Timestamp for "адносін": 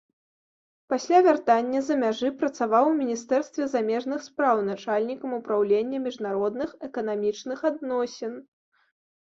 7.73-8.33